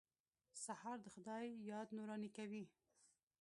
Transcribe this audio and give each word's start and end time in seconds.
سهار 0.63 0.97
د 1.03 1.07
خدای 1.15 1.47
یاد 1.71 1.87
نوراني 1.97 2.29
کوي. 2.37 2.63